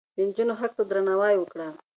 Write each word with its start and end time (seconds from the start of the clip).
د 0.15 0.17
نجونو 0.27 0.53
حق 0.59 0.71
ته 0.77 0.83
درناوی 0.89 1.35
وکړه. 1.37 1.67